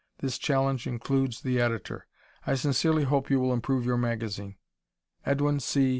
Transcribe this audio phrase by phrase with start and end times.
[0.17, 2.07] This challenge includes the editor.
[2.47, 4.55] I sincerely hope you will improve your magazine
[5.27, 5.89] Edwin C.